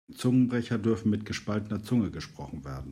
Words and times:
Zungenbrecher 0.11 0.79
dürfen 0.79 1.11
mit 1.11 1.25
gespaltener 1.25 1.83
Zunge 1.83 2.09
gesprochen 2.09 2.65
werden. 2.65 2.89